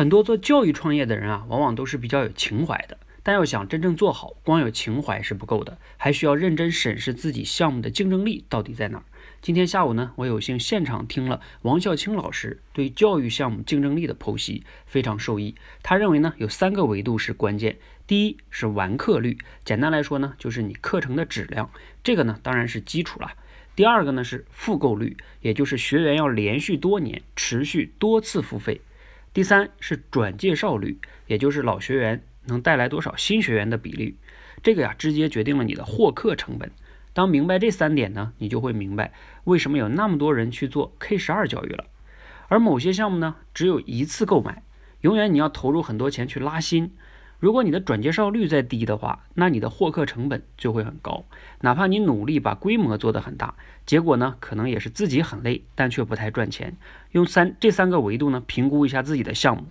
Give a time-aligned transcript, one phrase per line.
[0.00, 9.04] 很多做教育创业的人啊，往往都是比较有情怀的，但要想真正做好，光有情怀是不够的，还需要认真审视自己项目的竞争力到底在哪儿。
[9.42, 15.54] 今天下午呢，我有幸现场听了王孝清老师对教育项目竞争力的剖析，非常受益。
[15.82, 17.76] 他认为呢，有三个维度是关键，
[18.06, 19.36] 第一是完课率，
[19.66, 21.70] 简单来说呢，就是你课程的质量，
[22.02, 23.32] 这个呢当然是基础了。
[23.76, 28.80] 第二个呢是复购率，也就是学员要连续多年、持续多次付费。
[29.32, 34.16] 第三是转介绍率，也就是老学员能带来多少新学员的比例，
[34.62, 36.70] 这个呀直接决定了你的获客成本。
[37.12, 39.12] 当明白这三点呢，你就会明白
[39.44, 41.84] 为什么有那么多人去做 K 十二教育了。
[42.48, 44.64] 而某些项目呢，只有一次购买，
[45.02, 46.92] 永远你要投入很多钱去拉新。
[47.40, 51.24] 如果你的转介绍率再低的话，那你的获客成本就会很高。
[51.62, 53.54] 哪怕你努力把规模做得很大，
[53.86, 56.76] 结果呢，可能也是自己很累，但却不太赚钱。
[57.12, 59.64] 用三这三个维度呢，评估一下自己的项目。